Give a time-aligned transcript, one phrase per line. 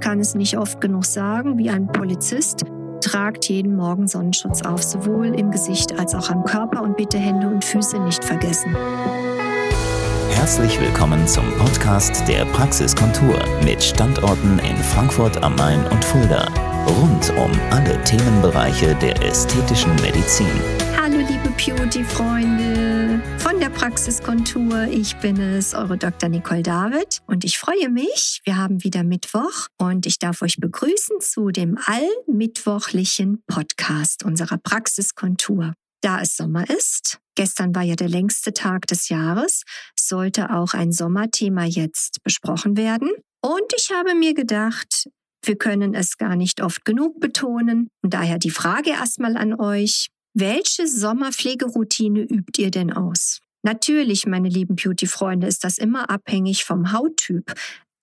[0.00, 2.64] ich kann es nicht oft genug sagen, wie ein Polizist,
[3.02, 7.46] tragt jeden Morgen Sonnenschutz auf, sowohl im Gesicht als auch am Körper und bitte Hände
[7.46, 8.74] und Füße nicht vergessen.
[10.30, 16.48] Herzlich willkommen zum Podcast der Praxiskontur mit Standorten in Frankfurt am Main und Fulda.
[16.86, 20.46] Rund um alle Themenbereiche der ästhetischen Medizin.
[20.98, 22.89] Hallo liebe Beauty-Freunde
[23.38, 24.84] von der Praxiskontur.
[24.84, 26.28] Ich bin es, eure Dr.
[26.28, 28.40] Nicole David und ich freue mich.
[28.44, 35.74] Wir haben wieder Mittwoch und ich darf euch begrüßen zu dem allmittwochlichen Podcast unserer Praxiskontur.
[36.00, 39.62] Da es Sommer ist, gestern war ja der längste Tag des Jahres,
[39.94, 43.10] sollte auch ein Sommerthema jetzt besprochen werden.
[43.42, 45.08] Und ich habe mir gedacht,
[45.44, 47.88] wir können es gar nicht oft genug betonen.
[48.02, 50.08] Und daher die Frage erstmal an euch.
[50.34, 53.40] Welche Sommerpflegeroutine übt ihr denn aus?
[53.62, 57.52] Natürlich, meine lieben Beauty-Freunde, ist das immer abhängig vom Hauttyp.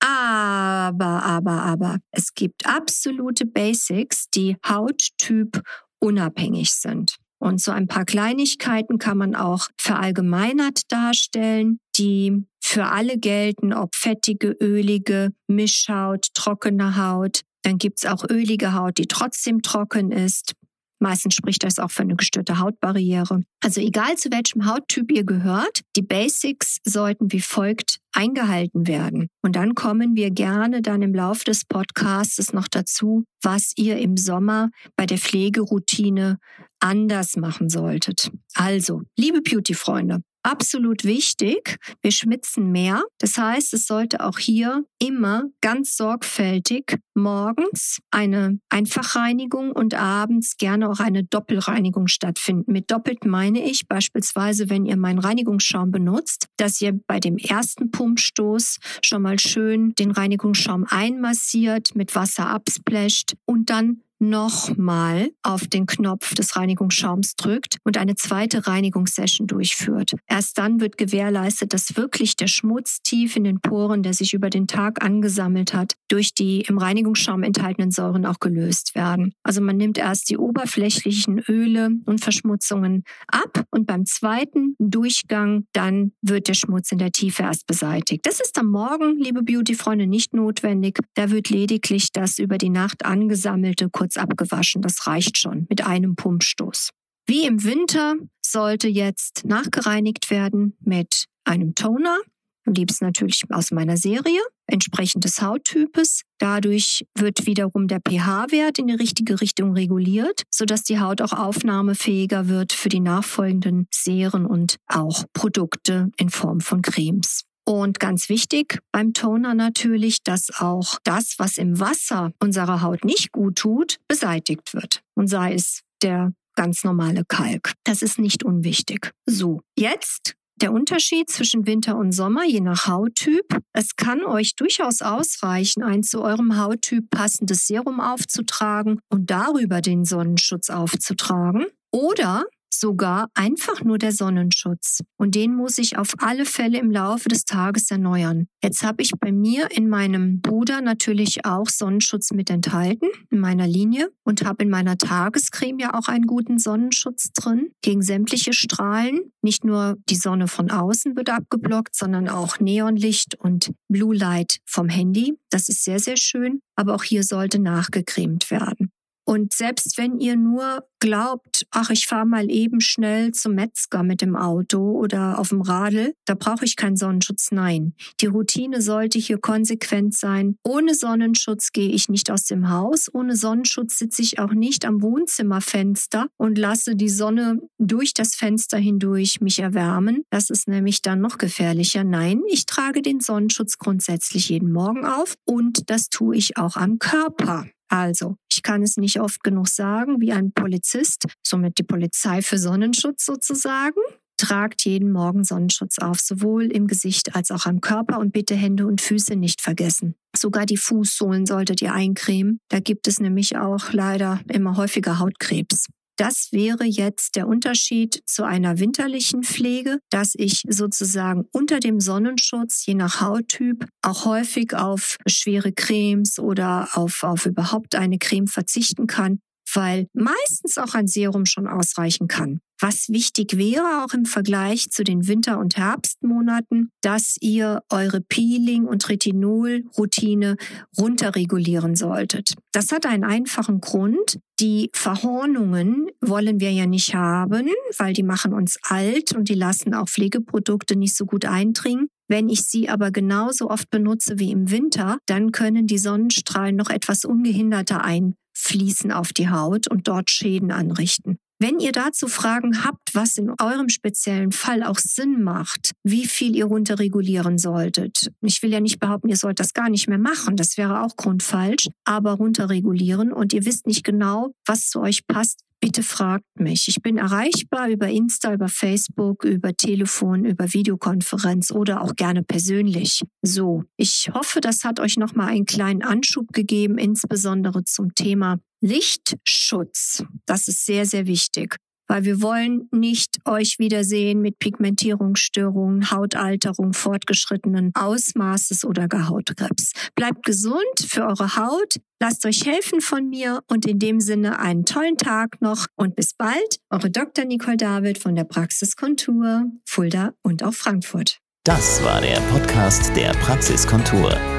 [0.00, 5.62] Aber, aber, aber, es gibt absolute Basics, die Hauttyp
[6.00, 7.16] unabhängig sind.
[7.38, 13.94] Und so ein paar Kleinigkeiten kann man auch verallgemeinert darstellen, die für alle gelten, ob
[13.94, 17.42] fettige, ölige, Mischhaut, trockene Haut.
[17.62, 20.54] Dann gibt's auch ölige Haut, die trotzdem trocken ist.
[21.00, 23.42] Meistens spricht das auch für eine gestörte Hautbarriere.
[23.62, 29.28] Also egal zu welchem Hauttyp ihr gehört, die Basics sollten wie folgt eingehalten werden.
[29.42, 34.16] Und dann kommen wir gerne dann im Laufe des Podcasts noch dazu, was ihr im
[34.16, 36.38] Sommer bei der Pflegeroutine
[36.78, 38.30] anders machen solltet.
[38.54, 41.78] Also, liebe Beauty-Freunde, absolut wichtig.
[42.02, 43.02] Wir schmitzen mehr.
[43.18, 50.88] Das heißt, es sollte auch hier immer ganz sorgfältig morgens eine Einfachreinigung und abends gerne
[50.90, 52.72] auch eine Doppelreinigung stattfinden.
[52.72, 57.90] Mit doppelt meine ich beispielsweise, wenn ihr meinen Reinigungsschaum benutzt, dass ihr bei dem ersten
[57.90, 65.86] Pumpstoß schon mal schön den Reinigungsschaum einmassiert, mit Wasser absplasht und dann nochmal auf den
[65.86, 70.12] Knopf des Reinigungsschaums drückt und eine zweite Reinigungssession durchführt.
[70.26, 74.50] Erst dann wird gewährleistet, dass wirklich der Schmutz tief in den Poren, der sich über
[74.50, 79.32] den Tag angesammelt hat, durch die im Reinigungsschaum enthaltenen Säuren auch gelöst werden.
[79.42, 86.12] Also man nimmt erst die oberflächlichen Öle und Verschmutzungen ab und beim zweiten Durchgang dann
[86.22, 88.26] wird der Schmutz in der Tiefe erst beseitigt.
[88.26, 90.98] Das ist am Morgen, liebe Beauty-Freunde, nicht notwendig.
[91.14, 94.82] Da wird lediglich das über die Nacht angesammelte kurz abgewaschen.
[94.82, 96.90] Das reicht schon mit einem Pumpstoß.
[97.26, 102.18] Wie im Winter sollte jetzt nachgereinigt werden mit einem Toner.
[102.66, 106.22] Am liebsten natürlich aus meiner Serie, entsprechend des Hauttypes.
[106.38, 112.48] Dadurch wird wiederum der pH-Wert in die richtige Richtung reguliert, sodass die Haut auch aufnahmefähiger
[112.48, 117.44] wird für die nachfolgenden Serien und auch Produkte in Form von Cremes.
[117.66, 123.32] Und ganz wichtig beim Toner natürlich, dass auch das, was im Wasser unserer Haut nicht
[123.32, 125.00] gut tut, beseitigt wird.
[125.14, 127.72] Und sei es der ganz normale Kalk.
[127.84, 129.10] Das ist nicht unwichtig.
[129.26, 133.58] So, jetzt der Unterschied zwischen Winter und Sommer, je nach Hauttyp.
[133.72, 140.04] Es kann euch durchaus ausreichen, ein zu eurem Hauttyp passendes Serum aufzutragen und darüber den
[140.04, 141.66] Sonnenschutz aufzutragen.
[141.90, 142.44] Oder
[142.78, 145.00] sogar einfach nur der Sonnenschutz.
[145.16, 148.46] Und den muss ich auf alle Fälle im Laufe des Tages erneuern.
[148.62, 153.66] Jetzt habe ich bei mir in meinem Puder natürlich auch Sonnenschutz mit enthalten, in meiner
[153.66, 159.32] Linie, und habe in meiner Tagescreme ja auch einen guten Sonnenschutz drin gegen sämtliche Strahlen.
[159.42, 164.88] Nicht nur die Sonne von außen wird abgeblockt, sondern auch Neonlicht und Blue Light vom
[164.88, 165.34] Handy.
[165.50, 166.60] Das ist sehr, sehr schön.
[166.76, 168.90] Aber auch hier sollte nachgecremt werden.
[169.24, 174.22] Und selbst wenn ihr nur glaubt, ach, ich fahre mal eben schnell zum Metzger mit
[174.22, 177.50] dem Auto oder auf dem Radl, da brauche ich keinen Sonnenschutz.
[177.50, 180.56] Nein, die Routine sollte hier konsequent sein.
[180.62, 183.10] Ohne Sonnenschutz gehe ich nicht aus dem Haus.
[183.12, 188.78] Ohne Sonnenschutz sitze ich auch nicht am Wohnzimmerfenster und lasse die Sonne durch das Fenster
[188.78, 190.24] hindurch mich erwärmen.
[190.30, 192.02] Das ist nämlich dann noch gefährlicher.
[192.04, 196.98] Nein, ich trage den Sonnenschutz grundsätzlich jeden Morgen auf und das tue ich auch am
[196.98, 197.66] Körper.
[197.88, 202.58] Also, ich kann es nicht oft genug sagen, wie ein Polizist, somit die Polizei für
[202.58, 204.00] Sonnenschutz sozusagen,
[204.36, 208.86] tragt jeden Morgen Sonnenschutz auf, sowohl im Gesicht als auch am Körper und bitte Hände
[208.86, 210.14] und Füße nicht vergessen.
[210.36, 212.60] Sogar die Fußsohlen solltet ihr eincremen.
[212.68, 215.86] Da gibt es nämlich auch leider immer häufiger Hautkrebs.
[216.16, 222.86] Das wäre jetzt der Unterschied zu einer winterlichen Pflege, dass ich sozusagen unter dem Sonnenschutz,
[222.86, 229.06] je nach Hauttyp, auch häufig auf schwere Cremes oder auf, auf überhaupt eine Creme verzichten
[229.06, 229.40] kann,
[229.72, 232.60] weil meistens auch ein Serum schon ausreichen kann.
[232.80, 238.86] Was wichtig wäre, auch im Vergleich zu den Winter- und Herbstmonaten, dass ihr eure Peeling-
[238.86, 240.56] und Retinol-Routine
[240.98, 242.54] runterregulieren solltet.
[242.72, 244.38] Das hat einen einfachen Grund.
[244.60, 247.68] Die Verhornungen wollen wir ja nicht haben,
[247.98, 252.08] weil die machen uns alt und die lassen auch Pflegeprodukte nicht so gut eindringen.
[252.28, 256.90] Wenn ich sie aber genauso oft benutze wie im Winter, dann können die Sonnenstrahlen noch
[256.90, 261.38] etwas ungehinderter einfließen auf die Haut und dort Schäden anrichten.
[261.60, 266.56] Wenn ihr dazu Fragen habt, was in eurem speziellen Fall auch Sinn macht, wie viel
[266.56, 268.30] ihr runterregulieren solltet.
[268.40, 271.16] Ich will ja nicht behaupten, ihr sollt das gar nicht mehr machen, das wäre auch
[271.16, 276.88] grundfalsch, aber runterregulieren und ihr wisst nicht genau, was zu euch passt, bitte fragt mich.
[276.88, 283.22] Ich bin erreichbar über Insta, über Facebook, über Telefon, über Videokonferenz oder auch gerne persönlich.
[283.42, 290.24] So, ich hoffe, das hat euch nochmal einen kleinen Anschub gegeben, insbesondere zum Thema Lichtschutz.
[290.46, 291.76] Das ist sehr, sehr wichtig
[292.08, 299.92] weil wir wollen nicht euch wiedersehen mit Pigmentierungsstörungen, Hautalterung fortgeschrittenen Ausmaßes oder gar Hautkrebs.
[300.14, 304.84] Bleibt gesund für eure Haut, lasst euch helfen von mir und in dem Sinne einen
[304.84, 307.44] tollen Tag noch und bis bald, eure Dr.
[307.44, 311.38] Nicole David von der Praxis Kontur, Fulda und auch Frankfurt.
[311.64, 314.38] Das war der Podcast der Praxiskontur.